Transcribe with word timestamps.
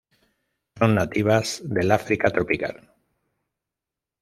Son 0.79 0.95
nativas 0.95 1.61
del 1.63 1.91
África 1.91 2.31
tropical. 2.31 2.91